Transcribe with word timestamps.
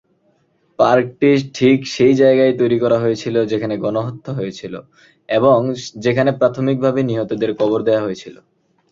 পার্কটি 0.79 1.29
ঠিক 1.53 1.77
সেই 1.87 2.13
জায়গায় 2.13 2.53
তৈরি 2.57 2.77
করা 2.79 2.97
হয়েছিল 2.99 3.35
যেখানে 3.45 3.75
গণহত্যা 3.77 4.31
হয়েছিল 4.33 4.73
এবং 5.29 5.57
যেখানে 5.99 6.31
প্রাথমিকভাবে 6.31 7.01
নিহতদের 7.03 7.51
কবর 7.55 7.79
দেওয়া 7.83 8.05
হয়েছিল। 8.05 8.35